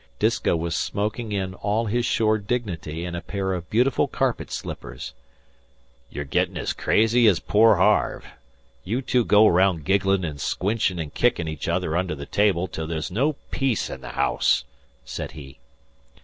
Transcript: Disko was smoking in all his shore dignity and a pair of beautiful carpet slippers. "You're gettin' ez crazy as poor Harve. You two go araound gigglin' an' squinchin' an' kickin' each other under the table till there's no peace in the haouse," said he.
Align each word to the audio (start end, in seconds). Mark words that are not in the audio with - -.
Disko 0.17 0.55
was 0.57 0.75
smoking 0.75 1.31
in 1.31 1.53
all 1.53 1.85
his 1.85 2.07
shore 2.07 2.39
dignity 2.39 3.05
and 3.05 3.15
a 3.15 3.21
pair 3.21 3.53
of 3.53 3.69
beautiful 3.69 4.07
carpet 4.07 4.49
slippers. 4.49 5.13
"You're 6.09 6.25
gettin' 6.25 6.57
ez 6.57 6.73
crazy 6.73 7.27
as 7.27 7.39
poor 7.39 7.75
Harve. 7.75 8.25
You 8.83 9.03
two 9.03 9.23
go 9.23 9.45
araound 9.45 9.83
gigglin' 9.83 10.25
an' 10.25 10.39
squinchin' 10.39 10.99
an' 10.99 11.11
kickin' 11.11 11.47
each 11.47 11.67
other 11.67 11.95
under 11.95 12.15
the 12.15 12.25
table 12.25 12.67
till 12.67 12.87
there's 12.87 13.11
no 13.11 13.33
peace 13.51 13.91
in 13.91 14.01
the 14.01 14.13
haouse," 14.13 14.63
said 15.05 15.33
he. 15.33 15.59